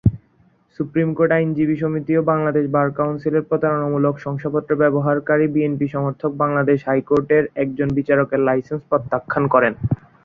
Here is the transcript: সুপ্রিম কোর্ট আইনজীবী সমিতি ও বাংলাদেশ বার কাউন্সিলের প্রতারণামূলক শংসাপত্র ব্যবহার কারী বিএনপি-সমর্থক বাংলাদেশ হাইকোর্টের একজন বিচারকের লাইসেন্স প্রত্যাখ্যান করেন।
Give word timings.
সুপ্রিম 0.79 1.09
কোর্ট 1.17 1.31
আইনজীবী 1.37 1.75
সমিতি 1.81 2.13
ও 2.15 2.31
বাংলাদেশ 2.31 2.65
বার 2.75 2.87
কাউন্সিলের 2.97 3.47
প্রতারণামূলক 3.49 4.15
শংসাপত্র 4.17 4.71
ব্যবহার 4.81 5.17
কারী 5.27 5.45
বিএনপি-সমর্থক 5.53 6.31
বাংলাদেশ 6.43 6.79
হাইকোর্টের 6.87 7.43
একজন 7.63 7.87
বিচারকের 7.97 8.41
লাইসেন্স 8.47 8.81
প্রত্যাখ্যান 8.89 9.43
করেন। 9.53 9.73